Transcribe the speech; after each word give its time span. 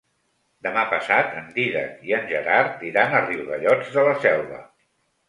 Demà 0.67 0.83
passat 0.93 1.35
en 1.41 1.51
Dídac 1.57 1.99
i 2.11 2.15
en 2.19 2.25
Gerard 2.31 2.81
iran 2.89 3.13
a 3.19 3.21
Riudellots 3.27 3.93
de 3.99 4.07
la 4.09 4.17
Selva. 4.25 4.65